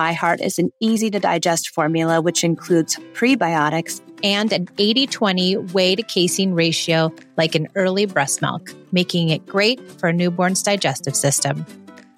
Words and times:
ByHeart 0.00 0.40
is 0.40 0.58
an 0.58 0.72
easy 0.80 1.10
to 1.10 1.20
digest 1.20 1.74
formula 1.74 2.22
which 2.22 2.42
includes 2.42 2.96
prebiotics 3.12 4.00
and 4.24 4.50
an 4.50 4.66
80 4.78 5.06
20 5.08 5.56
whey 5.74 5.94
to 5.94 6.02
casein 6.02 6.54
ratio 6.54 7.12
like 7.36 7.54
an 7.54 7.68
early 7.74 8.06
breast 8.06 8.40
milk, 8.40 8.72
making 8.92 9.28
it 9.28 9.44
great 9.44 9.78
for 10.00 10.08
a 10.08 10.12
newborn's 10.14 10.62
digestive 10.62 11.14
system. 11.14 11.66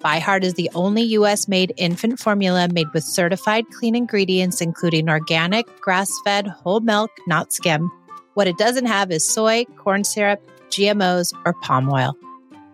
ByHeart 0.01 0.43
is 0.43 0.53
the 0.53 0.69
only 0.75 1.01
US 1.17 1.49
made 1.49 1.73
infant 1.75 2.21
formula 2.21 2.69
made 2.69 2.87
with 2.93 3.03
certified 3.03 3.65
clean 3.77 3.97
ingredients, 3.97 4.61
including 4.61 5.09
organic, 5.09 5.65
grass 5.81 6.09
fed, 6.23 6.47
whole 6.47 6.79
milk, 6.79 7.11
not 7.27 7.51
skim. 7.51 7.91
What 8.35 8.47
it 8.47 8.57
doesn't 8.57 8.85
have 8.85 9.11
is 9.11 9.25
soy, 9.25 9.65
corn 9.75 10.05
syrup, 10.05 10.41
GMOs, 10.69 11.33
or 11.45 11.51
palm 11.51 11.91
oil. 11.91 12.15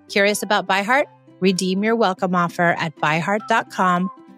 Curious 0.08 0.44
about 0.44 0.68
ByHeart? 0.68 1.06
Redeem 1.40 1.84
your 1.84 1.96
welcome 1.96 2.36
offer 2.36 2.76
at 2.78 2.96
byheart.com 2.98 4.12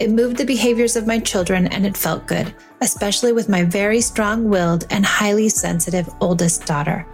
It 0.00 0.10
moved 0.10 0.38
the 0.38 0.44
behaviors 0.44 0.96
of 0.96 1.06
my 1.06 1.20
children 1.20 1.68
and 1.68 1.86
it 1.86 1.96
felt 1.96 2.26
good, 2.26 2.52
especially 2.80 3.32
with 3.32 3.48
my 3.48 3.62
very 3.62 4.00
strong 4.00 4.48
willed 4.48 4.88
and 4.90 5.06
highly 5.06 5.48
sensitive 5.48 6.08
oldest 6.20 6.66
daughter. 6.66 7.06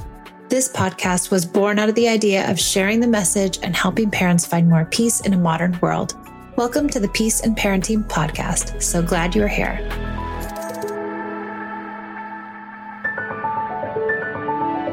This 0.48 0.72
podcast 0.72 1.30
was 1.30 1.44
born 1.44 1.78
out 1.78 1.90
of 1.90 1.94
the 1.94 2.08
idea 2.08 2.50
of 2.50 2.58
sharing 2.58 3.00
the 3.00 3.06
message 3.06 3.58
and 3.62 3.76
helping 3.76 4.10
parents 4.10 4.46
find 4.46 4.66
more 4.66 4.86
peace 4.86 5.20
in 5.20 5.34
a 5.34 5.38
modern 5.38 5.78
world. 5.82 6.14
Welcome 6.56 6.88
to 6.88 7.00
the 7.00 7.08
Peace 7.08 7.42
and 7.42 7.54
Parenting 7.54 8.08
Podcast. 8.08 8.82
So 8.82 9.02
glad 9.02 9.34
you're 9.34 9.46
here. 9.46 9.74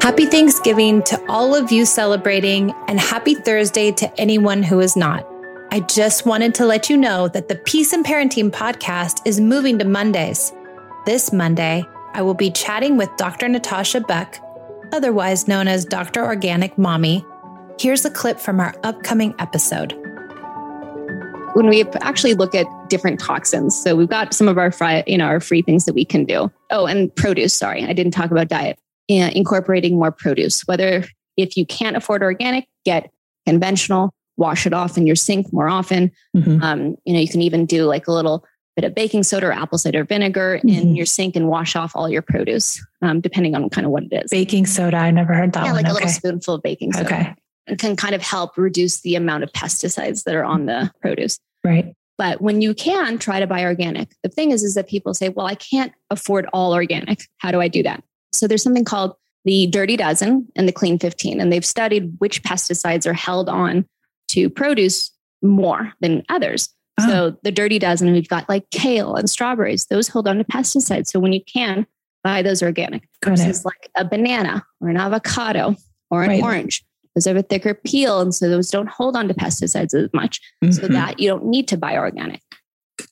Happy 0.02 0.26
Thanksgiving 0.26 1.02
to 1.04 1.18
all 1.26 1.54
of 1.54 1.72
you 1.72 1.86
celebrating, 1.86 2.74
and 2.86 3.00
happy 3.00 3.34
Thursday 3.34 3.92
to 3.92 4.20
anyone 4.20 4.62
who 4.62 4.80
is 4.80 4.94
not. 4.94 5.26
I 5.70 5.80
just 5.80 6.24
wanted 6.24 6.54
to 6.56 6.64
let 6.64 6.88
you 6.88 6.96
know 6.96 7.28
that 7.28 7.48
the 7.48 7.56
Peace 7.56 7.92
and 7.92 8.02
Parenting 8.02 8.50
podcast 8.50 9.20
is 9.26 9.38
moving 9.38 9.78
to 9.78 9.84
Mondays. 9.84 10.50
This 11.04 11.30
Monday, 11.30 11.84
I 12.14 12.22
will 12.22 12.32
be 12.32 12.50
chatting 12.50 12.96
with 12.96 13.10
Dr. 13.18 13.48
Natasha 13.48 14.00
Beck 14.00 14.40
otherwise 14.92 15.46
known 15.46 15.68
as 15.68 15.84
Dr. 15.84 16.24
Organic 16.24 16.78
Mommy. 16.78 17.22
Here's 17.78 18.06
a 18.06 18.10
clip 18.10 18.40
from 18.40 18.60
our 18.60 18.74
upcoming 18.82 19.34
episode. 19.38 19.92
When 21.52 21.68
we 21.68 21.84
actually 22.00 22.32
look 22.32 22.54
at 22.54 22.66
different 22.88 23.20
toxins, 23.20 23.76
so 23.76 23.94
we've 23.94 24.08
got 24.08 24.32
some 24.32 24.48
of 24.48 24.56
our 24.56 24.72
free, 24.72 25.02
you 25.06 25.18
know, 25.18 25.26
our 25.26 25.40
free 25.40 25.60
things 25.60 25.84
that 25.84 25.92
we 25.92 26.06
can 26.06 26.24
do. 26.24 26.50
Oh, 26.70 26.86
and 26.86 27.14
produce. 27.14 27.52
Sorry, 27.52 27.84
I 27.84 27.92
didn't 27.92 28.12
talk 28.12 28.30
about 28.30 28.48
diet. 28.48 28.78
Incorporating 29.08 29.98
more 29.98 30.12
produce. 30.12 30.62
Whether 30.62 31.04
if 31.36 31.58
you 31.58 31.66
can't 31.66 31.94
afford 31.96 32.22
organic, 32.22 32.66
get 32.86 33.10
conventional. 33.46 34.14
Wash 34.38 34.66
it 34.66 34.72
off 34.72 34.96
in 34.96 35.06
your 35.06 35.16
sink 35.16 35.52
more 35.52 35.68
often. 35.68 36.10
Mm-hmm. 36.34 36.62
Um, 36.62 36.96
you 37.04 37.12
know, 37.12 37.20
you 37.20 37.28
can 37.28 37.42
even 37.42 37.66
do 37.66 37.84
like 37.84 38.06
a 38.06 38.12
little 38.12 38.46
bit 38.74 38.86
of 38.86 38.94
baking 38.94 39.24
soda 39.24 39.48
or 39.48 39.52
apple 39.52 39.76
cider 39.76 40.04
vinegar 40.04 40.58
mm-hmm. 40.58 40.68
in 40.68 40.96
your 40.96 41.04
sink 41.04 41.36
and 41.36 41.48
wash 41.48 41.74
off 41.74 41.92
all 41.94 42.08
your 42.08 42.22
produce, 42.22 42.80
um, 43.02 43.20
depending 43.20 43.54
on 43.54 43.68
kind 43.68 43.84
of 43.84 43.90
what 43.90 44.04
it 44.04 44.24
is. 44.24 44.30
Baking 44.30 44.66
soda, 44.66 44.96
I 44.96 45.10
never 45.10 45.34
heard 45.34 45.52
that 45.54 45.64
yeah, 45.64 45.72
one. 45.72 45.82
like 45.82 45.90
a 45.90 45.94
little 45.94 46.08
spoonful 46.08 46.54
of 46.54 46.62
baking 46.62 46.92
soda. 46.92 47.06
Okay. 47.06 47.34
It 47.66 47.78
can 47.78 47.96
kind 47.96 48.14
of 48.14 48.22
help 48.22 48.56
reduce 48.56 49.00
the 49.00 49.16
amount 49.16 49.42
of 49.42 49.52
pesticides 49.52 50.24
that 50.24 50.34
are 50.34 50.44
on 50.44 50.66
the 50.66 50.90
produce. 51.02 51.38
Right. 51.64 51.94
But 52.18 52.40
when 52.40 52.60
you 52.60 52.74
can 52.74 53.18
try 53.18 53.40
to 53.40 53.46
buy 53.46 53.64
organic, 53.64 54.14
the 54.22 54.28
thing 54.28 54.50
is, 54.50 54.62
is 54.64 54.74
that 54.74 54.88
people 54.88 55.14
say, 55.14 55.28
well, 55.28 55.46
I 55.46 55.54
can't 55.54 55.92
afford 56.10 56.46
all 56.52 56.72
organic. 56.72 57.22
How 57.38 57.52
do 57.52 57.60
I 57.60 57.68
do 57.68 57.82
that? 57.84 58.02
So 58.32 58.46
there's 58.46 58.62
something 58.62 58.84
called 58.84 59.14
the 59.44 59.66
Dirty 59.68 59.96
Dozen 59.96 60.48
and 60.56 60.68
the 60.68 60.72
Clean 60.72 60.98
15, 60.98 61.40
and 61.40 61.52
they've 61.52 61.64
studied 61.64 62.12
which 62.18 62.42
pesticides 62.42 63.06
are 63.06 63.14
held 63.14 63.48
on 63.48 63.88
to 64.28 64.50
produce 64.50 65.10
more 65.42 65.92
than 66.00 66.22
others. 66.28 66.68
Oh. 67.00 67.06
So 67.06 67.36
the 67.42 67.52
dirty 67.52 67.78
dozen, 67.78 68.12
we've 68.12 68.28
got 68.28 68.48
like 68.48 68.68
kale 68.70 69.14
and 69.14 69.28
strawberries. 69.28 69.86
Those 69.86 70.08
hold 70.08 70.28
on 70.28 70.38
to 70.38 70.44
pesticides. 70.44 71.08
So 71.08 71.20
when 71.20 71.32
you 71.32 71.42
can 71.44 71.86
buy 72.24 72.42
those 72.42 72.62
organic 72.62 73.08
Got 73.20 73.30
versus 73.30 73.60
it. 73.60 73.64
like 73.64 73.90
a 73.96 74.04
banana 74.04 74.64
or 74.80 74.88
an 74.88 74.96
avocado 74.96 75.76
or 76.10 76.22
an 76.22 76.30
right. 76.30 76.42
orange. 76.42 76.84
Those 77.14 77.24
have 77.26 77.36
a 77.36 77.42
thicker 77.42 77.74
peel. 77.74 78.20
And 78.20 78.34
so 78.34 78.48
those 78.48 78.70
don't 78.70 78.88
hold 78.88 79.16
on 79.16 79.28
to 79.28 79.34
pesticides 79.34 79.94
as 79.94 80.08
much. 80.12 80.40
Mm-hmm. 80.62 80.72
So 80.72 80.88
that 80.88 81.18
you 81.18 81.28
don't 81.28 81.46
need 81.46 81.68
to 81.68 81.76
buy 81.76 81.96
organic. 81.96 82.40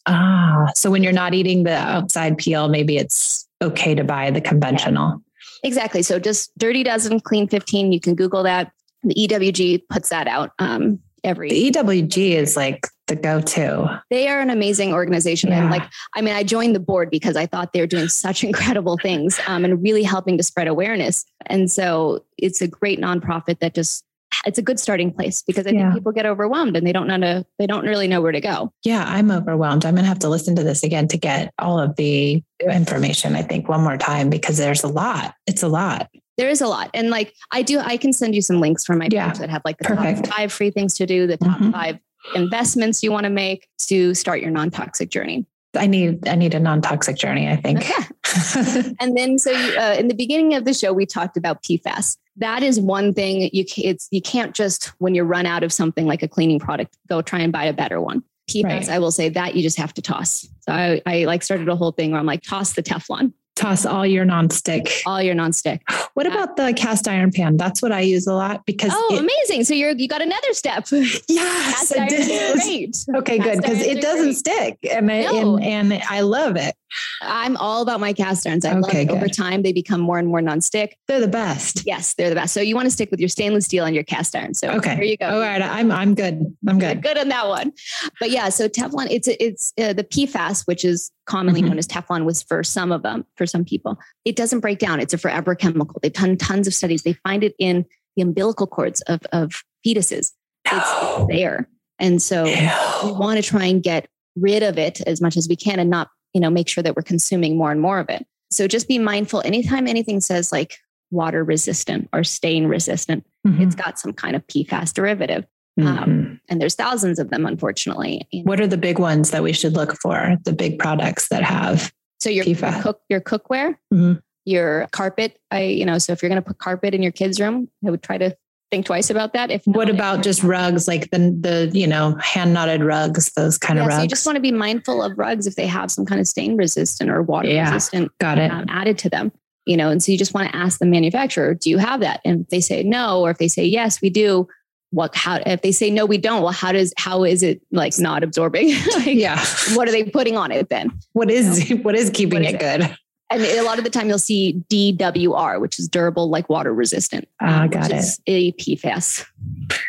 Ah, 0.06 0.66
so 0.74 0.90
when 0.90 1.02
you're 1.02 1.12
not 1.12 1.34
eating 1.34 1.64
the 1.64 1.76
outside 1.76 2.38
peel, 2.38 2.68
maybe 2.68 2.96
it's 2.96 3.46
okay 3.62 3.94
to 3.94 4.04
buy 4.04 4.30
the 4.30 4.40
conventional. 4.40 5.08
Yeah. 5.08 5.68
Exactly. 5.68 6.02
So 6.02 6.18
just 6.18 6.56
Dirty 6.58 6.82
Dozen 6.82 7.20
Clean 7.20 7.48
15, 7.48 7.92
you 7.92 8.00
can 8.00 8.14
Google 8.14 8.42
that. 8.42 8.72
The 9.02 9.14
EWG 9.14 9.82
puts 9.88 10.08
that 10.10 10.26
out 10.26 10.50
um, 10.58 11.00
every. 11.26 11.50
The 11.50 11.70
EWG 11.70 12.32
is 12.32 12.56
like 12.56 12.86
the 13.06 13.16
go-to. 13.16 14.02
They 14.10 14.28
are 14.28 14.40
an 14.40 14.50
amazing 14.50 14.92
organization. 14.92 15.50
Yeah. 15.50 15.62
And 15.62 15.70
like, 15.70 15.82
I 16.14 16.22
mean, 16.22 16.34
I 16.34 16.42
joined 16.42 16.74
the 16.74 16.80
board 16.80 17.10
because 17.10 17.36
I 17.36 17.46
thought 17.46 17.72
they 17.72 17.80
were 17.80 17.86
doing 17.86 18.08
such 18.08 18.42
incredible 18.50 18.98
things 18.98 19.38
um, 19.46 19.64
and 19.64 19.82
really 19.82 20.02
helping 20.02 20.36
to 20.38 20.42
spread 20.42 20.68
awareness. 20.68 21.24
And 21.46 21.70
so 21.70 22.24
it's 22.38 22.60
a 22.60 22.68
great 22.68 23.00
nonprofit 23.00 23.60
that 23.60 23.74
just 23.74 24.04
it's 24.44 24.58
a 24.58 24.62
good 24.62 24.78
starting 24.78 25.12
place 25.12 25.42
because 25.42 25.66
I 25.66 25.70
yeah. 25.70 25.84
think 25.84 25.94
people 25.94 26.12
get 26.12 26.26
overwhelmed 26.26 26.76
and 26.76 26.86
they 26.86 26.92
don't 26.92 27.06
know 27.06 27.18
to, 27.18 27.46
they 27.58 27.66
don't 27.66 27.84
really 27.84 28.08
know 28.08 28.20
where 28.20 28.32
to 28.32 28.40
go. 28.40 28.72
Yeah, 28.84 29.04
I'm 29.06 29.30
overwhelmed. 29.30 29.86
I'm 29.86 29.94
going 29.94 30.04
to 30.04 30.08
have 30.08 30.18
to 30.20 30.28
listen 30.28 30.56
to 30.56 30.64
this 30.64 30.82
again 30.82 31.08
to 31.08 31.16
get 31.16 31.54
all 31.58 31.78
of 31.78 31.96
the 31.96 32.42
information, 32.60 33.36
I 33.36 33.42
think, 33.42 33.68
one 33.68 33.82
more 33.82 33.96
time 33.96 34.28
because 34.28 34.56
there's 34.56 34.82
a 34.82 34.88
lot. 34.88 35.34
It's 35.46 35.62
a 35.62 35.68
lot. 35.68 36.10
There 36.36 36.48
is 36.48 36.60
a 36.60 36.66
lot. 36.66 36.90
And 36.94 37.10
like 37.10 37.34
I 37.50 37.62
do, 37.62 37.78
I 37.78 37.96
can 37.96 38.12
send 38.12 38.34
you 38.34 38.42
some 38.42 38.60
links 38.60 38.84
from 38.84 38.98
my 38.98 39.08
yeah. 39.10 39.30
page 39.30 39.38
that 39.38 39.50
have 39.50 39.62
like 39.64 39.78
the 39.78 39.84
Perfect. 39.84 40.24
top 40.24 40.34
five 40.34 40.52
free 40.52 40.70
things 40.70 40.94
to 40.94 41.06
do, 41.06 41.26
the 41.26 41.36
top 41.36 41.58
mm-hmm. 41.58 41.70
five 41.70 41.98
investments 42.34 43.02
you 43.02 43.12
want 43.12 43.24
to 43.24 43.30
make 43.30 43.68
to 43.78 44.14
start 44.14 44.40
your 44.40 44.50
non-toxic 44.50 45.10
journey. 45.10 45.46
I 45.76 45.86
need 45.86 46.26
I 46.26 46.36
need 46.36 46.54
a 46.54 46.60
non-toxic 46.60 47.16
journey. 47.16 47.48
I 47.48 47.56
think. 47.56 47.78
Okay. 47.78 48.94
and 49.00 49.16
then, 49.16 49.38
so 49.38 49.50
you, 49.50 49.78
uh, 49.78 49.94
in 49.98 50.08
the 50.08 50.14
beginning 50.14 50.54
of 50.54 50.64
the 50.64 50.72
show, 50.72 50.92
we 50.92 51.04
talked 51.04 51.36
about 51.36 51.62
PFAS. 51.62 52.16
That 52.36 52.62
is 52.62 52.80
one 52.80 53.12
thing 53.12 53.50
you 53.52 53.64
it's 53.76 54.08
you 54.10 54.22
can't 54.22 54.54
just 54.54 54.86
when 54.98 55.14
you 55.14 55.22
run 55.22 55.46
out 55.46 55.62
of 55.62 55.72
something 55.72 56.06
like 56.06 56.22
a 56.22 56.28
cleaning 56.28 56.58
product, 56.58 56.96
go 57.08 57.20
try 57.22 57.40
and 57.40 57.52
buy 57.52 57.64
a 57.64 57.72
better 57.72 58.00
one. 58.00 58.22
PFAS, 58.50 58.64
right. 58.64 58.88
I 58.88 58.98
will 59.00 59.10
say 59.10 59.28
that 59.30 59.54
you 59.54 59.62
just 59.62 59.76
have 59.76 59.92
to 59.94 60.02
toss. 60.02 60.46
So 60.60 60.72
I, 60.72 61.02
I 61.04 61.24
like 61.24 61.42
started 61.42 61.68
a 61.68 61.76
whole 61.76 61.92
thing 61.92 62.12
where 62.12 62.20
I'm 62.20 62.26
like, 62.26 62.42
toss 62.42 62.74
the 62.74 62.82
Teflon 62.82 63.32
toss 63.56 63.84
all 63.84 64.06
your 64.06 64.24
nonstick. 64.24 65.02
All 65.06 65.20
your 65.20 65.34
nonstick. 65.34 65.80
What 66.14 66.26
about 66.26 66.56
the 66.56 66.72
cast 66.74 67.08
iron 67.08 67.32
pan? 67.32 67.56
That's 67.56 67.82
what 67.82 67.90
I 67.90 68.00
use 68.00 68.26
a 68.26 68.34
lot 68.34 68.64
because 68.66 68.92
Oh, 68.94 69.14
it, 69.14 69.20
amazing. 69.20 69.64
So 69.64 69.74
you're 69.74 69.90
you 69.90 70.06
got 70.06 70.22
another 70.22 70.52
step. 70.52 70.86
Yes, 71.28 71.92
cast 71.92 71.98
iron 71.98 72.08
great. 72.08 72.96
Okay, 73.16 73.38
cast 73.38 73.50
good 73.50 73.62
because 73.62 73.80
it 73.80 74.00
doesn't 74.00 74.24
great. 74.26 74.36
stick 74.36 74.78
and, 74.90 75.06
no. 75.06 75.56
and, 75.58 75.92
and 75.92 76.02
I 76.08 76.20
love 76.20 76.56
it. 76.56 76.74
I'm 77.20 77.56
all 77.56 77.82
about 77.82 78.00
my 78.00 78.12
cast 78.12 78.46
irons. 78.46 78.64
I 78.64 78.76
okay, 78.78 78.80
love 78.80 78.94
it. 78.94 79.10
Over 79.10 79.28
time, 79.28 79.62
they 79.62 79.72
become 79.72 80.00
more 80.00 80.18
and 80.18 80.28
more 80.28 80.40
nonstick. 80.40 80.92
They're 81.08 81.20
the 81.20 81.28
best. 81.28 81.84
Yes, 81.86 82.14
they're 82.14 82.28
the 82.28 82.34
best. 82.34 82.54
So 82.54 82.60
you 82.60 82.74
want 82.74 82.86
to 82.86 82.90
stick 82.90 83.10
with 83.10 83.20
your 83.20 83.28
stainless 83.28 83.64
steel 83.64 83.84
and 83.84 83.94
your 83.94 84.04
cast 84.04 84.36
iron. 84.36 84.54
So 84.54 84.70
okay, 84.72 84.94
here 84.94 85.04
you 85.04 85.16
go. 85.16 85.28
All 85.28 85.40
right, 85.40 85.62
I'm 85.62 85.90
I'm 85.90 86.14
good. 86.14 86.56
I'm 86.68 86.78
good. 86.78 86.94
You're 87.04 87.14
good 87.14 87.18
on 87.18 87.28
that 87.28 87.48
one. 87.48 87.72
But 88.20 88.30
yeah, 88.30 88.48
so 88.50 88.68
Teflon, 88.68 89.08
it's 89.10 89.28
it's 89.28 89.72
uh, 89.80 89.92
the 89.92 90.04
PFAS, 90.04 90.66
which 90.66 90.84
is 90.84 91.10
commonly 91.26 91.60
mm-hmm. 91.60 91.70
known 91.70 91.78
as 91.78 91.86
Teflon, 91.86 92.24
was 92.24 92.42
for 92.42 92.64
some 92.64 92.92
of 92.92 93.02
them. 93.02 93.26
For 93.36 93.46
some 93.46 93.64
people, 93.64 93.98
it 94.24 94.36
doesn't 94.36 94.60
break 94.60 94.78
down. 94.78 95.00
It's 95.00 95.14
a 95.14 95.18
forever 95.18 95.54
chemical. 95.54 96.00
They've 96.02 96.12
done 96.12 96.36
tons 96.36 96.66
of 96.66 96.74
studies. 96.74 97.02
They 97.02 97.14
find 97.14 97.44
it 97.44 97.54
in 97.58 97.84
the 98.16 98.22
umbilical 98.22 98.66
cords 98.66 99.00
of 99.02 99.20
of 99.32 99.62
fetuses. 99.86 100.32
It's 100.64 101.26
there, 101.28 101.68
and 101.98 102.20
so 102.20 102.44
we 102.44 103.12
want 103.12 103.42
to 103.42 103.42
try 103.42 103.66
and 103.66 103.82
get 103.82 104.08
rid 104.34 104.62
of 104.62 104.78
it 104.78 105.00
as 105.02 105.20
much 105.20 105.36
as 105.36 105.48
we 105.48 105.56
can 105.56 105.78
and 105.78 105.88
not 105.90 106.08
you 106.36 106.40
know, 106.40 106.50
make 106.50 106.68
sure 106.68 106.82
that 106.82 106.94
we're 106.94 107.02
consuming 107.02 107.56
more 107.56 107.72
and 107.72 107.80
more 107.80 107.98
of 107.98 108.10
it. 108.10 108.26
So 108.50 108.68
just 108.68 108.88
be 108.88 108.98
mindful 108.98 109.40
anytime 109.46 109.88
anything 109.88 110.20
says 110.20 110.52
like 110.52 110.76
water 111.10 111.42
resistant 111.42 112.10
or 112.12 112.24
stain 112.24 112.66
resistant. 112.66 113.24
Mhm. 113.46 113.62
It's 113.62 113.74
got 113.74 113.98
some 113.98 114.12
kind 114.12 114.36
of 114.36 114.46
PFAS 114.46 114.92
derivative. 114.92 115.46
Mhm. 115.78 115.86
Um, 115.86 116.40
and 116.48 116.60
there's 116.60 116.74
thousands 116.74 117.18
of 117.18 117.30
them, 117.30 117.44
unfortunately. 117.44 118.26
What 118.44 118.60
are 118.60 118.66
the 118.66 118.78
big 118.78 118.98
ones 118.98 119.30
that 119.30 119.42
we 119.42 119.52
should 119.52 119.74
look 119.74 119.94
for? 120.00 120.36
The 120.44 120.52
big 120.52 120.78
products 120.78 121.28
that 121.28 121.42
have 121.42 121.92
So 122.18 122.30
your, 122.30 122.44
your 122.46 122.56
cook 122.82 123.00
your 123.10 123.20
cookware, 123.20 123.74
Mhm. 123.92 124.22
your 124.46 124.88
carpet. 124.92 125.38
I 125.50 125.62
you 125.64 125.84
know, 125.84 125.98
so 125.98 126.12
if 126.12 126.22
you're 126.22 126.30
going 126.30 126.42
to 126.42 126.46
put 126.46 126.58
carpet 126.58 126.94
in 126.94 127.02
your 127.02 127.12
kids' 127.12 127.38
room, 127.38 127.68
I 127.86 127.90
would 127.90 128.02
try 128.02 128.16
to 128.16 128.34
think 128.70 128.86
twice 128.86 129.10
about 129.10 129.34
that. 129.34 129.50
If 129.50 129.62
what 129.66 129.90
about 129.90 130.22
just 130.22 130.42
rugs 130.42 130.88
like 130.88 131.10
the 131.10 131.18
the 131.18 131.70
you 131.78 131.86
know 131.86 132.14
hand 132.22 132.54
knotted 132.54 132.82
rugs 132.82 133.30
those 133.36 133.58
kind 133.58 133.78
yeah, 133.78 133.84
of 133.84 133.90
so 133.92 133.96
rugs 133.98 134.02
you 134.04 134.08
just 134.08 134.24
want 134.26 134.36
to 134.36 134.42
be 134.42 134.52
mindful 134.52 135.02
of 135.02 135.16
rugs 135.18 135.46
if 135.46 135.56
they 135.56 135.66
have 135.66 135.90
some 135.90 136.06
kind 136.06 136.20
of 136.20 136.26
stain 136.26 136.56
resistant 136.56 137.10
or 137.10 137.22
water 137.22 137.48
Yeah. 137.48 137.72
resistant 137.72 138.10
got 138.18 138.38
it 138.38 138.50
um, 138.50 138.64
added 138.68 138.96
to 138.98 139.10
them. 139.10 139.30
You 139.66 139.76
know, 139.76 139.90
and 139.90 140.02
so 140.02 140.10
you 140.12 140.16
just 140.16 140.32
want 140.32 140.48
to 140.50 140.56
ask 140.56 140.78
the 140.78 140.86
manufacturer, 140.86 141.52
do 141.54 141.68
you 141.70 141.78
have 141.78 141.98
that? 142.00 142.20
And 142.24 142.42
if 142.42 142.48
they 142.48 142.60
say 142.60 142.82
no, 142.84 143.20
or 143.20 143.30
if 143.32 143.38
they 143.38 143.48
say 143.48 143.64
yes, 143.64 144.00
we 144.00 144.08
do. 144.10 144.48
What? 144.96 145.14
How? 145.14 145.36
If 145.44 145.60
they 145.60 145.72
say 145.72 145.90
no, 145.90 146.06
we 146.06 146.16
don't. 146.16 146.42
Well, 146.42 146.52
how 146.52 146.72
does? 146.72 146.94
How 146.96 147.22
is 147.24 147.42
it 147.42 147.60
like 147.70 147.92
not 147.98 148.24
absorbing? 148.24 148.68
like, 148.94 149.06
yeah 149.06 149.38
What 149.74 149.86
are 149.88 149.92
they 149.92 150.04
putting 150.04 150.36
on 150.38 150.50
it 150.50 150.70
then? 150.70 150.90
what 151.12 151.30
is 151.30 151.68
what 151.82 151.94
is 151.94 152.08
keeping 152.08 152.42
What 152.42 152.48
is 152.48 152.54
it 152.54 152.60
good 152.60 152.96
And 153.30 153.42
a 153.42 153.62
lot 153.62 153.76
of 153.78 153.84
the 153.84 153.90
time, 153.90 154.08
you'll 154.08 154.18
see 154.18 154.62
DWR, 154.70 155.60
which 155.60 155.78
is 155.78 155.86
durable, 155.88 156.30
like 156.30 156.48
water 156.48 156.72
resistant. 156.72 157.28
Ah, 157.42 157.62
um, 157.64 157.68
got 157.70 157.90
it. 157.90 157.96
is 157.96 158.20
a 158.26 158.52
PFAS, 158.52 159.26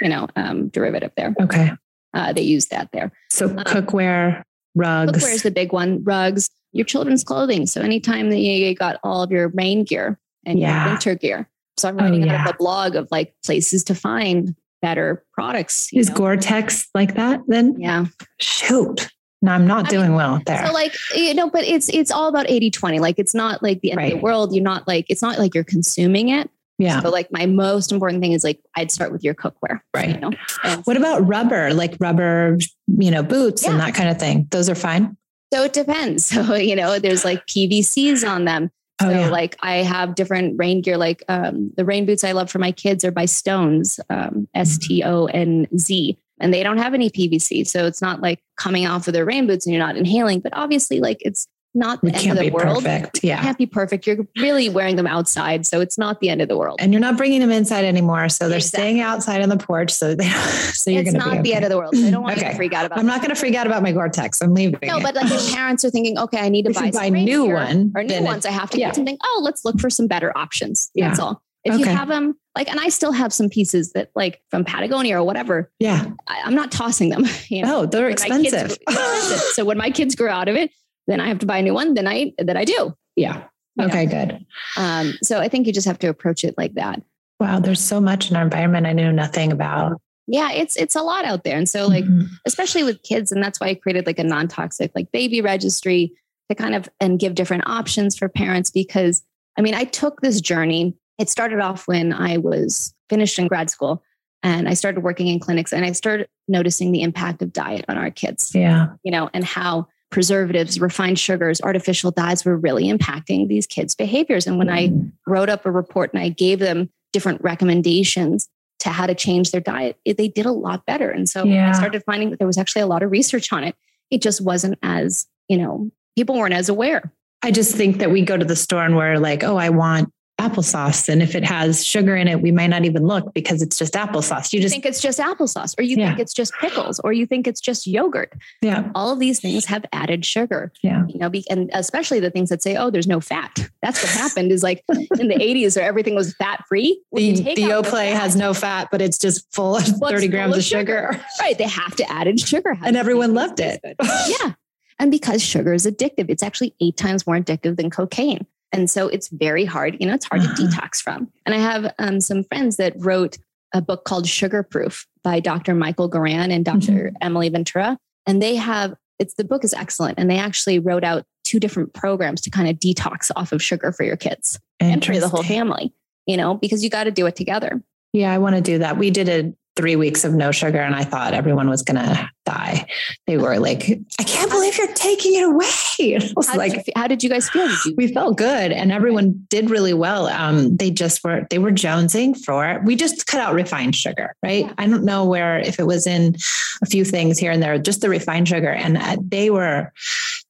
you 0.01 0.09
know, 0.09 0.27
um, 0.35 0.67
derivative 0.69 1.11
there. 1.15 1.33
okay 1.41 1.71
Uh, 2.13 2.33
they 2.33 2.41
use 2.41 2.65
that 2.67 2.89
there. 2.91 3.11
so 3.31 3.47
cookware 3.47 4.43
rugs 4.75 5.11
Cookware 5.23 5.33
is 5.35 5.43
the 5.43 5.51
big 5.51 5.71
one. 5.71 6.03
Rugs, 6.03 6.49
your 6.73 6.85
children's 6.85 7.23
clothing. 7.23 7.65
So 7.65 7.79
anytime 7.81 8.29
that 8.31 8.39
you 8.39 8.75
got 8.75 8.99
all 9.03 9.23
of 9.23 9.31
your 9.31 9.47
rain 9.49 9.83
gear 9.85 10.19
and 10.45 10.59
Yeah. 10.59 10.83
your 10.83 10.91
winter 10.93 11.15
gear. 11.15 11.49
So 11.77 11.87
I'm 11.87 11.95
Oh, 11.99 12.03
writing 12.03 12.23
out 12.23 12.45
yeah. 12.45 12.49
a 12.49 12.53
blog 12.57 12.95
of 12.95 13.07
like 13.11 13.33
places 13.45 13.83
to 13.85 13.95
find 13.95 14.53
better 14.81 15.23
products. 15.33 15.89
is 15.93 16.09
know? 16.09 16.15
gore-tex 16.15 16.87
like 16.93 17.15
that 17.15 17.41
then 17.47 17.75
Yeah. 17.79 18.05
shoot 18.39 19.09
no 19.41 19.51
i'm 19.51 19.67
not 19.67 19.85
I 19.87 19.89
doing 19.89 20.13
well 20.13 20.39
there 20.45 20.65
So 20.65 20.73
like, 20.73 20.93
you 21.15 21.33
know, 21.33 21.49
but 21.49 21.63
it's 21.63 21.89
it's 21.89 22.11
all 22.11 22.27
about 22.27 22.49
80 22.49 22.71
20. 22.71 22.99
Like 22.99 23.15
it's 23.17 23.33
not 23.35 23.61
like 23.63 23.81
the 23.81 23.91
end 23.91 24.01
of 24.01 24.09
the 24.11 24.17
world. 24.17 24.53
You're 24.53 24.63
not 24.63 24.87
like 24.87 25.05
it's 25.09 25.21
not 25.21 25.37
like 25.39 25.53
you're 25.55 25.63
consuming 25.63 26.29
it. 26.29 26.49
yeah 26.79 27.01
So 27.01 27.09
like 27.09 27.31
my 27.31 27.45
most 27.45 27.91
important 27.91 28.21
thing 28.21 28.31
is 28.33 28.43
like 28.43 28.59
I'd 28.75 28.91
start 28.91 29.11
with 29.11 29.23
your 29.23 29.35
cookware. 29.35 29.81
Right. 29.93 30.09
You 30.09 30.19
know? 30.19 30.31
And 30.63 30.81
what 30.85 30.97
about 30.97 31.27
rubber 31.27 31.73
like 31.73 31.97
rubber 31.99 32.57
you 32.87 33.11
know 33.11 33.23
boots 33.23 33.65
and 33.67 33.79
that 33.79 33.93
kind 33.93 34.09
of 34.09 34.17
thing 34.19 34.47
those 34.51 34.69
are 34.69 34.75
fine 34.75 35.17
so 35.53 35.63
it 35.63 35.73
depends. 35.73 36.25
So, 36.37 36.55
you 36.55 36.75
know, 36.75 36.99
there's 36.99 37.23
like 37.23 37.45
PVCs 37.47 38.27
on 38.29 38.43
them. 38.45 38.69
Oh 39.01 39.05
so 39.05 39.11
yeah 39.11 39.29
like 39.29 39.55
I 39.61 39.77
have 39.77 40.15
different 40.15 40.57
rain 40.57 40.81
gear, 40.81 40.97
like 40.97 41.23
um, 41.29 41.71
the 41.77 41.85
rain 41.85 42.05
boots 42.05 42.23
I 42.23 42.31
love 42.31 42.49
for 42.49 42.59
my 42.59 42.71
kids 42.71 43.05
are 43.05 43.11
by 43.11 43.25
Stonz, 43.25 43.99
um, 44.09 44.47
S 44.55 44.77
T 44.77 45.03
O 45.03 45.25
N 45.25 45.67
Z, 45.77 46.17
and 46.39 46.53
they 46.53 46.63
don't 46.63 46.79
have 46.79 46.93
any 46.93 47.09
PVC. 47.09 47.67
So 47.67 47.85
it's 47.85 48.01
not 48.01 48.21
like 48.21 48.39
coming 48.57 48.87
off 48.87 49.07
of 49.07 49.13
their 49.13 49.25
rain 49.25 49.47
boots 49.47 49.65
and 49.65 49.73
you're 49.73 49.85
not 49.85 49.97
inhaling, 49.97 50.39
but 50.39 50.53
obviously 50.55 50.99
like 50.99 51.17
it's 51.21 51.47
not 51.73 52.01
the 52.01 52.07
it 52.07 52.25
end 52.25 52.37
of 52.39 52.43
the 52.43 52.49
world. 52.49 52.83
perfect 52.83 53.23
yeah 53.23 53.41
can't 53.41 53.57
be 53.57 53.65
perfect. 53.65 54.07
You're 54.07 54.25
really 54.39 54.67
wearing 54.69 54.95
them 54.95 55.05
outside. 55.07 55.65
So 55.65 55.79
it's 55.81 55.97
not 55.97 56.19
the 56.21 56.29
end 56.29 56.41
of 56.41 56.47
the 56.47 56.57
world. 56.57 56.77
and 56.79 56.91
you're 56.91 56.99
not 57.01 57.17
bringing 57.17 57.39
them 57.39 57.51
inside 57.51 57.85
anymore 57.85 58.29
so 58.29 58.49
they're 58.49 58.57
Exactly. 58.57 58.79
staying 58.79 59.01
outside 59.01 59.41
on 59.41 59.49
the 59.49 59.57
porch 59.57 59.91
so 59.91 60.15
they 60.15 60.27
so 60.29 60.89
you're 60.89 61.01
it's 61.01 61.11
going 61.11 61.21
to 61.21 61.29
not 61.35 61.43
be 61.43 61.49
the 61.49 61.55
end 61.55 61.65
of 61.65 61.69
the 61.69 61.77
world. 61.77 61.95
So 61.95 62.05
I 62.07 62.09
don't 62.11 62.23
want 62.23 62.37
you 62.37 62.41
Okay. 62.43 62.51
to 62.51 62.55
freak 62.57 62.73
out 62.73 62.85
about 62.85 62.97
i'm 62.99 63.05
not 63.05 63.21
going 63.21 63.29
to 63.29 63.35
freak 63.35 63.55
out 63.55 63.67
about 63.67 63.83
my 63.83 63.91
gore-tex 63.91 64.41
i'm 64.41 64.53
leaving 64.53 64.79
No, 64.83 64.97
it. 64.97 65.03
but 65.03 65.15
like 65.15 65.31
if 65.31 65.53
parents 65.53 65.83
are 65.85 65.89
thinking, 65.91 66.17
okay, 66.17 66.39
I 66.39 66.49
need 66.49 66.63
to 66.63 66.71
If 66.71 66.77
buy, 66.77 66.85
you 66.85 66.91
buy 66.91 67.09
new 67.09 67.45
one, 67.45 67.91
or 67.95 68.01
new 68.03 68.09
then 68.09 68.23
it- 68.23 68.25
ones, 68.25 68.45
I 68.45 68.51
have 68.51 68.69
to 68.71 68.79
yeah. 68.79 68.87
get 68.87 68.95
something. 68.95 69.17
Oh, 69.23 69.41
let's 69.43 69.63
look 69.65 69.79
for 69.79 69.89
some 69.89 70.07
better 70.07 70.35
options. 70.37 70.89
Yeah. 70.95 71.09
That's 71.09 71.19
all. 71.19 71.41
If 71.63 71.77
you 71.79 71.85
have 71.85 72.07
them, 72.07 72.33
like, 72.55 72.69
and 72.71 72.79
I 72.79 72.87
still 72.87 73.11
have 73.11 73.33
some 73.33 73.49
pieces 73.49 73.91
that, 73.91 74.09
like, 74.15 74.41
from 74.49 74.63
Patagonia 74.63 75.19
or 75.19 75.23
whatever, 75.25 75.69
yeah 75.79 76.05
I, 76.27 76.41
I'm 76.45 76.55
not 76.55 76.71
tossing 76.71 77.09
them. 77.09 77.25
You 77.49 77.63
know, 77.63 77.81
oh 77.81 77.85
they're 77.85 78.03
When 78.05 78.15
kids- 78.15 78.23
expensive 78.53 78.77
expensive. 78.87 79.39
so 79.53 79.65
when 79.65 79.77
my 79.77 79.89
kids 79.91 80.15
grow 80.15 80.31
out 80.31 80.47
of 80.47 80.55
it, 80.55 80.71
then 81.07 81.19
I 81.19 81.27
have 81.27 81.39
to 81.39 81.45
buy 81.45 81.57
a 81.59 81.61
new 81.61 81.73
one. 81.73 81.93
Then 81.93 82.07
I 82.07 82.33
that 82.37 82.57
I 82.57 82.65
do. 82.65 82.93
yeah 83.15 83.43
okay 83.79 84.05
good 84.07 84.43
Um, 84.75 85.13
so 85.21 85.39
I 85.39 85.47
think 85.49 85.67
you 85.67 85.73
just 85.73 85.85
have 85.87 85.99
to 85.99 86.07
approach 86.07 86.43
it 86.43 86.55
like 86.57 86.73
that. 86.75 87.01
wow 87.39 87.59
there's 87.59 87.79
so 87.79 88.01
much 88.01 88.29
in 88.31 88.35
our 88.35 88.41
environment 88.43 88.87
i 88.87 88.93
knew 88.93 89.11
nothing 89.11 89.51
about 89.51 90.01
Yeah, 90.27 90.51
it's 90.51 90.75
it's 90.75 90.95
a 90.95 91.01
lot 91.03 91.23
out 91.25 91.43
there, 91.43 91.57
and 91.57 91.69
so 91.69 91.85
like 91.87 92.03
Mhm. 92.05 92.25
especially 92.45 92.83
with 92.83 93.01
kids 93.03 93.31
and 93.31 93.41
that's 93.43 93.59
why 93.59 93.67
i 93.67 93.75
created 93.75 94.05
like 94.07 94.17
a 94.19 94.23
non-toxic 94.23 94.91
like 94.95 95.11
baby 95.11 95.41
registry 95.41 96.11
to 96.49 96.55
kind 96.55 96.73
of 96.75 96.89
and 96.99 97.19
give 97.19 97.35
different 97.35 97.63
options 97.67 98.17
for 98.17 98.27
parents 98.29 98.69
because 98.71 99.21
i 99.57 99.61
mean 99.61 99.75
i 99.75 99.83
took 99.83 100.21
this 100.21 100.41
journey 100.41 100.95
it 101.19 101.29
started 101.29 101.59
off 101.59 101.87
when 101.87 102.13
i 102.13 102.37
was 102.37 102.93
finished 103.09 103.37
in 103.39 103.47
grad 103.47 103.69
school 103.69 104.01
and 104.43 104.67
i 104.67 104.73
started 104.73 105.01
working 105.03 105.27
in 105.27 105.39
clinics 105.39 105.71
and 105.71 105.85
i 105.85 105.91
started 105.91 106.27
noticing 106.47 106.91
the 106.91 107.01
impact 107.03 107.41
of 107.43 107.53
diet 107.53 107.85
on 107.89 107.97
our 107.97 108.09
kids 108.11 108.55
yeah 108.55 108.87
you 109.03 109.11
know 109.11 109.29
and 109.35 109.43
how 109.45 109.87
preservatives 110.09 110.79
refined 110.79 111.19
sugars 111.19 111.59
artificial 111.61 112.11
dyes 112.11 112.45
were 112.45 112.57
really 112.57 112.85
impacting 112.85 113.47
these 113.47 113.67
kids 113.67 113.93
behaviors 113.93 114.47
and 114.47 114.57
when 114.57 114.69
i 114.69 114.87
mm. 114.87 115.11
wrote 115.25 115.49
up 115.49 115.65
a 115.65 115.71
report 115.71 116.13
and 116.13 116.21
i 116.21 116.29
gave 116.29 116.59
them 116.59 116.89
different 117.13 117.41
recommendations 117.41 118.49
to 118.79 118.89
how 118.89 119.07
to 119.07 119.15
change 119.15 119.51
their 119.51 119.61
diet, 119.61 119.97
it, 120.05 120.17
they 120.17 120.27
did 120.27 120.45
a 120.45 120.51
lot 120.51 120.85
better. 120.85 121.09
And 121.09 121.27
so 121.27 121.43
Yeah. 121.43 121.69
I 121.69 121.71
started 121.73 122.03
finding 122.05 122.29
that 122.29 122.39
there 122.39 122.47
was 122.47 122.57
actually 122.57 122.83
a 122.83 122.87
lot 122.87 123.03
of 123.03 123.11
research 123.11 123.51
on 123.51 123.63
it. 123.63 123.75
It 124.11 124.21
just 124.21 124.41
wasn't 124.41 124.77
as, 124.83 125.27
you 125.47 125.57
know, 125.57 125.91
people 126.15 126.35
weren't 126.35 126.53
as 126.53 126.69
aware. 126.69 127.11
I 127.43 127.51
just 127.51 127.75
think 127.75 127.99
that 127.99 128.11
we 128.11 128.21
go 128.21 128.37
to 128.37 128.45
the 128.45 128.55
store 128.55 128.83
and 128.83 128.95
we're 128.95 129.17
like, 129.17 129.43
oh, 129.43 129.57
I 129.57 129.69
want 129.69 130.11
applesauce. 130.39 131.09
And 131.09 131.21
if 131.23 131.35
it 131.35 131.43
has 131.43 131.83
sugar 131.85 132.15
in 132.15 132.27
it, 132.27 132.41
we 132.41 132.51
might 132.51 132.67
not 132.67 132.85
even 132.85 133.05
look 133.07 133.33
because 133.33 133.61
it's 133.61 133.77
just 133.77 133.93
applesauce. 133.95 134.53
You 134.53 134.57
You 134.57 134.61
just, 134.63 134.73
think 134.73 134.85
it's 134.85 135.01
just 135.01 135.19
applesauce, 135.19 135.73
or 135.77 135.81
you 135.83 135.97
Yeah. 135.97 136.09
think 136.09 136.19
it's 136.19 136.33
just 136.33 136.53
pickles, 136.61 136.99
or 137.03 137.11
you 137.13 137.25
think 137.25 137.47
it's 137.47 137.59
just 137.59 137.87
yogurt. 137.87 138.33
yeah, 138.61 138.89
All 138.95 139.11
of 139.11 139.19
these 139.19 139.39
things 139.39 139.65
have 139.65 139.83
added 139.93 140.25
sugar, 140.25 140.71
yeah. 140.83 141.05
you 141.07 141.17
know, 141.19 141.31
and 141.49 141.69
especially 141.73 142.19
the 142.19 142.29
things 142.29 142.49
that 142.49 142.61
say, 142.61 142.75
oh, 142.77 142.89
there's 142.91 143.07
no 143.07 143.19
fat. 143.19 143.67
That's 143.81 144.01
what 144.03 144.11
happened 144.11 144.51
is 144.51 144.61
like 144.63 144.83
in 145.19 145.27
the 145.27 145.35
80s 145.35 145.75
where 145.75 145.85
everything 145.85 146.15
was 146.15 146.33
fat 146.35 146.63
free. 146.67 147.01
The, 147.13 147.33
the 147.41 147.55
Yoplait 147.55 148.13
has 148.13 148.35
no 148.35 148.53
fat, 148.53 148.89
but 148.91 149.01
it's 149.01 149.17
just 149.17 149.51
full 149.53 149.75
of 149.77 149.83
Well, 149.99 150.11
30 150.11 150.27
grams 150.27 150.53
of 150.53 150.59
of 150.59 150.63
sugar. 150.63 151.19
Right. 151.39 151.57
They 151.57 151.67
have 151.67 151.95
to 151.95 152.11
add 152.11 152.27
in 152.27 152.37
sugar. 152.37 152.77
And 152.83 152.95
everyone 152.95 153.33
loved 153.33 153.59
it. 153.59 153.79
yeah. 154.01 154.53
And 154.99 155.11
because 155.11 155.43
sugar 155.43 155.73
is 155.73 155.85
addictive, 155.85 156.25
it's 156.29 156.41
actually 156.43 156.73
eight 156.81 156.97
times 156.97 157.25
more 157.27 157.37
addictive 157.37 157.77
than 157.77 157.89
cocaine. 157.89 158.45
And 158.77 158.89
so 158.89 159.07
it's 159.07 159.27
very 159.29 159.65
hard, 159.65 159.97
you 159.99 160.07
know, 160.07 160.13
it's 160.13 160.25
hard 160.25 160.41
Uh-huh. 160.43 160.55
to 160.55 160.61
detox 160.63 161.01
from. 161.01 161.29
And 161.45 161.53
I 161.55 161.57
have 161.57 161.93
um, 161.99 162.21
some 162.21 162.43
friends 162.43 162.77
that 162.77 162.93
wrote 162.97 163.37
a 163.73 163.81
book 163.81 164.05
called 164.05 164.27
Sugar 164.27 164.63
Proof 164.63 165.05
by 165.23 165.39
Dr. 165.41 165.73
Michael 165.75 166.09
Goran 166.09 166.51
and 166.53 166.63
doctor 166.63 166.91
Mm-hmm. 166.91 167.15
Emily 167.21 167.49
Ventura. 167.49 167.97
And 168.25 168.41
they 168.41 168.55
have, 168.55 168.93
it's 169.19 169.33
the 169.33 169.43
book 169.43 169.63
is 169.65 169.73
excellent. 169.73 170.19
And 170.19 170.29
they 170.29 170.37
actually 170.37 170.79
wrote 170.79 171.03
out 171.03 171.25
two 171.43 171.59
different 171.59 171.93
programs 171.93 172.39
to 172.41 172.49
kind 172.49 172.69
of 172.69 172.77
detox 172.77 173.31
off 173.35 173.51
of 173.51 173.61
sugar 173.63 173.91
for 173.91 174.03
your 174.03 174.17
kids 174.17 174.59
and 174.79 175.03
for 175.03 175.17
the 175.17 175.27
whole 175.29 175.43
family, 175.43 175.93
you 176.27 176.37
know, 176.37 176.53
because 176.55 176.83
you 176.83 176.89
got 176.89 177.05
to 177.05 177.11
do 177.11 177.25
it 177.25 177.35
together. 177.35 177.81
Yeah, 178.13 178.31
I 178.33 178.37
want 178.37 178.55
to 178.55 178.61
do 178.61 178.77
that. 178.79 178.97
We 178.97 179.11
did 179.11 179.27
a 179.29 179.53
three 179.77 179.95
weeks 179.95 180.25
of 180.25 180.33
no 180.33 180.51
sugar 180.51 180.79
and 180.79 180.95
I 180.95 181.03
thought 181.03 181.33
everyone 181.33 181.69
was 181.69 181.83
going 181.83 182.03
to 182.03 182.29
die. 182.45 182.87
They 183.27 183.37
were 183.37 183.59
like, 183.59 183.83
I 184.19 184.23
can't 184.23 184.49
believe 184.49 184.77
you're 184.77 184.93
taking 184.93 185.35
it 185.35 185.43
away. 185.43 185.67
I 185.99 186.33
was 186.35 186.47
How, 186.47 186.53
did, 186.53 186.57
like, 186.57 186.87
you, 186.87 186.93
how 186.95 187.07
did 187.07 187.23
you 187.23 187.29
guys 187.29 187.47
feel? 187.49 187.67
You, 187.85 187.93
we 187.95 188.11
felt 188.11 188.37
good 188.37 188.71
and 188.71 188.91
everyone 188.91 189.45
did 189.49 189.69
really 189.69 189.93
well. 189.93 190.27
Um, 190.27 190.75
they 190.75 190.89
just 190.89 191.23
were, 191.23 191.45
they 191.49 191.59
were 191.59 191.71
jonesing 191.71 192.35
for 192.43 192.67
it. 192.67 192.83
We 192.83 192.95
just 192.95 193.27
cut 193.27 193.39
out 193.39 193.53
refined 193.53 193.95
sugar, 193.95 194.33
right? 194.43 194.65
Yeah. 194.65 194.73
I 194.77 194.87
don't 194.87 195.03
know 195.03 195.25
where, 195.25 195.59
if 195.59 195.79
it 195.79 195.85
was 195.85 196.07
in 196.07 196.35
a 196.81 196.85
few 196.85 197.05
things 197.05 197.37
here 197.37 197.51
and 197.51 197.61
there, 197.61 197.77
just 197.77 198.01
the 198.01 198.09
refined 198.09 198.47
sugar. 198.47 198.71
And 198.71 198.97
uh, 198.97 199.17
they 199.21 199.49
were, 199.49 199.93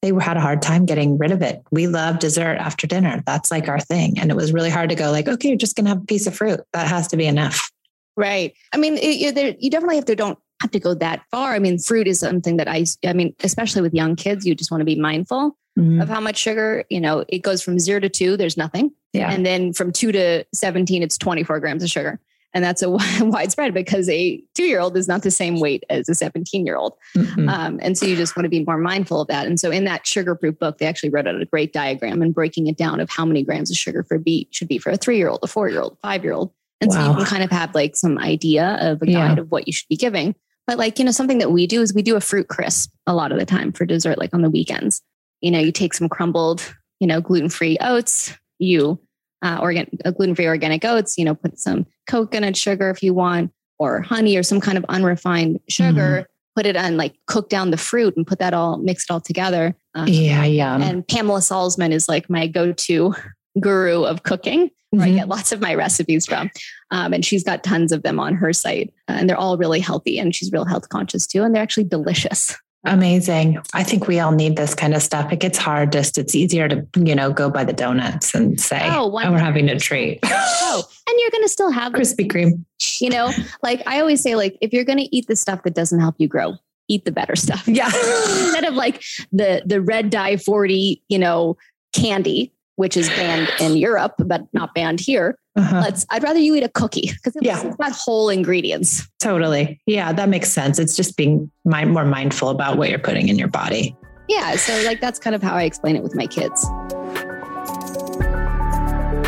they 0.00 0.12
had 0.20 0.36
a 0.36 0.40
hard 0.40 0.62
time 0.62 0.86
getting 0.86 1.18
rid 1.18 1.32
of 1.32 1.42
it. 1.42 1.62
We 1.70 1.86
love 1.86 2.18
dessert 2.18 2.56
after 2.56 2.86
dinner. 2.86 3.22
That's 3.26 3.50
like 3.50 3.68
our 3.68 3.80
thing. 3.80 4.18
And 4.18 4.30
it 4.30 4.36
was 4.36 4.52
really 4.52 4.70
hard 4.70 4.90
to 4.90 4.94
go 4.94 5.10
like, 5.10 5.28
okay, 5.28 5.48
you're 5.48 5.58
just 5.58 5.76
going 5.76 5.84
to 5.84 5.90
have 5.90 6.02
a 6.02 6.06
piece 6.06 6.26
of 6.26 6.34
fruit. 6.34 6.60
That 6.72 6.86
has 6.86 7.08
to 7.08 7.16
be 7.16 7.26
enough. 7.26 7.70
Right. 8.18 8.52
I 8.72 8.76
mean, 8.78 8.96
it, 8.98 9.16
you, 9.16 9.30
there, 9.32 9.54
you 9.60 9.70
definitely 9.70 9.94
have 9.96 10.06
to 10.06 10.16
don't 10.16 10.38
have 10.60 10.72
to 10.72 10.80
go 10.80 10.92
that 10.94 11.22
far. 11.30 11.54
I 11.54 11.60
mean, 11.60 11.78
fruit 11.78 12.08
is 12.08 12.18
something 12.18 12.56
that 12.56 12.66
I, 12.66 12.84
I 13.06 13.12
mean, 13.12 13.32
especially 13.44 13.80
with 13.80 13.94
young 13.94 14.16
kids, 14.16 14.44
you 14.44 14.56
just 14.56 14.72
want 14.72 14.80
to 14.80 14.84
be 14.84 14.96
mindful 15.00 15.56
Mhm. 15.78 16.02
of 16.02 16.08
how 16.08 16.18
much 16.18 16.36
sugar. 16.36 16.82
You 16.90 17.00
know, 17.00 17.24
it 17.28 17.38
goes 17.44 17.62
from 17.62 17.78
zero 17.78 18.00
to 18.00 18.08
two. 18.08 18.36
There's 18.36 18.56
nothing, 18.56 18.90
Yeah. 19.12 19.30
and 19.30 19.46
then 19.46 19.72
from 19.72 19.92
two 19.92 20.10
to 20.10 20.44
seventeen, 20.52 21.04
it's 21.04 21.16
24 21.16 21.60
grams 21.60 21.84
of 21.84 21.90
sugar, 21.90 22.18
and 22.52 22.64
that's 22.64 22.82
a 22.82 22.90
widespread 23.20 23.72
because 23.74 24.08
a 24.08 24.42
two-year-old 24.56 24.96
is 24.96 25.06
not 25.06 25.22
the 25.22 25.30
same 25.30 25.60
weight 25.60 25.84
as 25.88 26.08
a 26.08 26.16
17-year-old. 26.16 26.94
Mhm. 27.16 27.48
Um, 27.48 27.78
and 27.80 27.96
so 27.96 28.06
you 28.06 28.16
just 28.16 28.36
want 28.36 28.44
to 28.46 28.50
be 28.50 28.64
more 28.64 28.78
mindful 28.78 29.20
of 29.20 29.28
that. 29.28 29.46
And 29.46 29.60
so 29.60 29.70
in 29.70 29.84
that 29.84 30.04
sugar 30.04 30.34
proof 30.34 30.58
book, 30.58 30.78
they 30.78 30.86
actually 30.86 31.10
wrote 31.10 31.28
out 31.28 31.40
a 31.40 31.44
great 31.44 31.72
diagram 31.72 32.20
and 32.22 32.34
breaking 32.34 32.66
it 32.66 32.76
down 32.76 32.98
of 32.98 33.08
how 33.08 33.24
many 33.24 33.44
grams 33.44 33.70
of 33.70 33.76
sugar 33.76 34.02
for 34.02 34.18
beet 34.18 34.48
should 34.50 34.66
be 34.66 34.78
for 34.78 34.90
a 34.90 34.96
three-year-old, 34.96 35.38
a 35.44 35.46
four-year-old, 35.46 35.96
five-year-old. 36.02 36.50
And 36.80 36.92
so 36.92 37.00
you 37.00 37.16
can 37.16 37.24
kind 37.24 37.42
of 37.42 37.50
have 37.50 37.74
like 37.74 37.96
some 37.96 38.18
idea 38.18 38.78
of 38.80 39.02
a 39.02 39.10
Yeah. 39.10 39.28
guide 39.28 39.38
of 39.38 39.50
what 39.50 39.66
you 39.66 39.72
should 39.72 39.88
be 39.88 39.96
giving. 39.96 40.34
But 40.66 40.78
like, 40.78 40.98
you 40.98 41.04
know, 41.04 41.10
something 41.10 41.38
that 41.38 41.50
we 41.50 41.66
do 41.66 41.82
is 41.82 41.94
we 41.94 42.02
do 42.02 42.14
a 42.14 42.20
fruit 42.20 42.48
crisp 42.48 42.92
a 43.06 43.14
lot 43.14 43.32
of 43.32 43.38
the 43.38 43.46
time 43.46 43.72
for 43.72 43.84
dessert, 43.84 44.18
like 44.18 44.34
on 44.34 44.42
the 44.42 44.50
weekends. 44.50 45.02
You 45.40 45.50
know, 45.50 45.58
you 45.58 45.72
take 45.72 45.94
some 45.94 46.08
crumbled, 46.08 46.62
you 47.00 47.06
know, 47.06 47.20
gluten-free 47.20 47.78
oats, 47.80 48.36
you 48.58 49.00
uh, 49.42 49.58
organ, 49.60 49.88
uh, 50.04 50.10
gluten-free 50.10 50.46
organic 50.46 50.84
oats, 50.84 51.16
you 51.16 51.24
know, 51.24 51.34
put 51.34 51.58
some 51.58 51.86
coconut 52.08 52.56
sugar 52.56 52.90
if 52.90 53.02
you 53.02 53.14
want, 53.14 53.52
or 53.78 54.02
honey 54.02 54.36
or 54.36 54.42
some 54.42 54.60
kind 54.60 54.76
of 54.76 54.84
unrefined 54.88 55.60
sugar. 55.68 56.20
Mm-hmm. 56.20 56.32
Put 56.56 56.66
it 56.66 56.76
on, 56.76 56.96
like 56.96 57.14
cook 57.28 57.48
down 57.48 57.70
the 57.70 57.76
fruit 57.76 58.16
and 58.16 58.26
put 58.26 58.40
that 58.40 58.52
all, 58.52 58.78
mix 58.78 59.04
it 59.04 59.12
all 59.12 59.20
together. 59.20 59.76
Um, 59.94 60.08
yeah, 60.08 60.44
yeah. 60.44 60.76
And 60.76 61.06
Pamela 61.06 61.38
Salzman 61.38 61.92
is 61.92 62.08
like 62.08 62.28
my 62.28 62.48
go-to 62.48 63.14
guru 63.60 64.02
of 64.02 64.24
cooking, 64.24 64.70
where 64.90 65.06
mm-hmm. 65.06 65.14
I 65.14 65.18
get 65.18 65.28
lots 65.28 65.52
of 65.52 65.60
my 65.60 65.74
recipes 65.74 66.26
from. 66.26 66.50
Um, 66.90 67.12
and 67.12 67.24
she's 67.24 67.44
got 67.44 67.64
tons 67.64 67.92
of 67.92 68.02
them 68.02 68.18
on 68.18 68.34
her 68.34 68.52
site, 68.52 68.92
uh, 69.08 69.12
and 69.12 69.28
they're 69.28 69.36
all 69.36 69.56
really 69.58 69.80
healthy. 69.80 70.18
And 70.18 70.34
she's 70.34 70.52
real 70.52 70.64
health 70.64 70.88
conscious 70.88 71.26
too, 71.26 71.42
and 71.42 71.54
they're 71.54 71.62
actually 71.62 71.84
delicious. 71.84 72.56
Amazing. 72.84 73.58
I 73.74 73.82
think 73.82 74.06
we 74.06 74.20
all 74.20 74.32
need 74.32 74.56
this 74.56 74.74
kind 74.74 74.94
of 74.94 75.02
stuff. 75.02 75.32
It 75.32 75.40
gets 75.40 75.58
hard 75.58 75.92
just 75.92 76.16
it's 76.16 76.34
easier 76.34 76.68
to, 76.68 76.86
you 76.96 77.14
know, 77.14 77.32
go 77.32 77.50
by 77.50 77.64
the 77.64 77.72
donuts 77.72 78.34
and 78.34 78.58
say, 78.60 78.80
oh, 78.84 79.06
oh 79.06 79.32
we're 79.32 79.38
having 79.38 79.68
a 79.68 79.78
treat. 79.78 80.20
oh, 80.24 80.84
and 81.08 81.16
you're 81.18 81.30
going 81.30 81.42
to 81.42 81.48
still 81.48 81.70
have 81.72 81.92
Krispy 81.92 82.30
Kreme. 82.30 82.64
You 83.00 83.10
know, 83.10 83.32
like 83.62 83.82
I 83.86 84.00
always 84.00 84.22
say, 84.22 84.36
like, 84.36 84.56
if 84.60 84.72
you're 84.72 84.84
going 84.84 84.98
to 84.98 85.14
eat 85.14 85.26
the 85.26 85.34
stuff 85.34 85.64
that 85.64 85.74
doesn't 85.74 86.00
help 86.00 86.14
you 86.18 86.28
grow, 86.28 86.56
eat 86.86 87.04
the 87.04 87.12
better 87.12 87.34
stuff. 87.34 87.66
Yeah. 87.66 87.86
Instead 87.94 88.64
of 88.64 88.74
like 88.74 89.02
the, 89.32 89.62
the 89.66 89.82
red 89.82 90.10
dye 90.10 90.36
40, 90.36 91.02
you 91.08 91.18
know, 91.18 91.56
candy, 91.92 92.52
which 92.78 92.96
is 92.96 93.08
banned 93.08 93.50
in 93.60 93.76
Europe, 93.88 94.14
but 94.18 94.42
not 94.52 94.72
banned 94.72 95.00
here. 95.00 95.36
Uh-huh. 95.56 95.80
Let's. 95.80 96.06
I'd 96.10 96.22
rather 96.22 96.38
you 96.38 96.54
eat 96.54 96.62
a 96.62 96.68
cookie 96.68 97.10
because 97.12 97.34
it's, 97.34 97.44
yeah. 97.44 97.74
got 97.76 97.90
whole 97.90 98.28
ingredients. 98.28 99.08
Totally. 99.18 99.80
Yeah, 99.86 100.12
that 100.12 100.28
makes 100.28 100.52
sense. 100.52 100.78
It's 100.78 100.94
just 100.94 101.16
being 101.16 101.50
mind, 101.64 101.92
more 101.92 102.04
mindful 102.04 102.50
about 102.50 102.78
what 102.78 102.88
you're 102.88 103.00
putting 103.00 103.28
in 103.28 103.36
your 103.36 103.48
body. 103.48 103.96
Yeah. 104.28 104.54
So 104.54 104.80
like 104.86 105.00
that's 105.00 105.18
kind 105.18 105.34
of 105.34 105.42
how 105.42 105.56
I 105.56 105.64
explain 105.64 105.96
it 105.96 106.04
with 106.04 106.14
my 106.14 106.28
kids. 106.28 106.64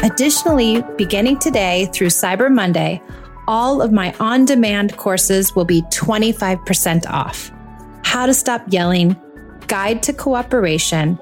Additionally, 0.05 0.83
beginning 0.97 1.41
today 1.41 1.91
through 1.93 2.07
Cyber 2.07 2.53
Monday, 2.53 3.03
all 3.49 3.83
of 3.83 3.91
my 3.91 4.15
on 4.21 4.45
demand 4.45 4.97
courses 4.97 5.57
will 5.57 5.65
be 5.65 5.83
25% 5.83 7.07
off. 7.11 7.51
How 8.05 8.27
to 8.27 8.33
Stop 8.33 8.63
Yelling, 8.69 9.17
Guide 9.67 10.05
to 10.05 10.13
Cooperation, 10.13 11.19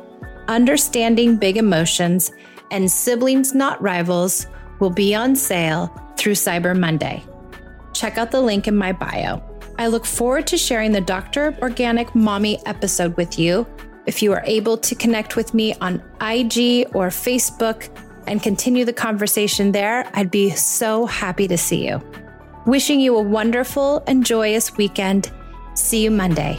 Understanding 0.49 1.37
Big 1.37 1.57
Emotions, 1.57 2.33
and 2.71 2.90
Siblings 2.90 3.55
Not 3.55 3.81
Rivals 3.81 4.47
will 4.81 4.90
be 4.90 5.14
on 5.14 5.37
sale 5.37 5.88
through 6.17 6.33
Cyber 6.33 6.78
Monday. 6.78 7.23
Check 7.93 8.19
out 8.19 8.31
the 8.31 8.40
link 8.40 8.67
in 8.67 8.76
my 8.76 8.93
bio. 8.93 9.43
I 9.78 9.87
look 9.87 10.05
forward 10.05 10.47
to 10.49 10.59
sharing 10.59 10.93
the 10.93 11.00
Dr. 11.00 11.57
Organic 11.62 12.14
Mommy 12.14 12.59
episode 12.67 13.17
with 13.17 13.38
you. 13.38 13.67
If 14.07 14.23
you 14.23 14.33
are 14.33 14.43
able 14.47 14.76
to 14.78 14.95
connect 14.95 15.37
with 15.37 15.55
me 15.55 15.75
on 15.81 15.97
IG 16.21 16.88
or 16.95 17.09
Facebook 17.09 17.88
and 18.26 18.43
continue 18.43 18.85
the 18.85 18.93
conversation 18.93 19.73
there, 19.73 20.11
I'd 20.14 20.31
be 20.31 20.50
so 20.50 21.07
happy 21.07 21.47
to 21.49 21.59
see 21.59 21.87
you. 21.87 22.02
Wishing 22.67 23.00
you 23.00 23.17
a 23.17 23.23
wonderful 23.23 24.02
and 24.07 24.25
joyous 24.25 24.76
weekend. 24.76 25.31
See 25.75 26.02
you 26.02 26.11
Monday. 26.11 26.59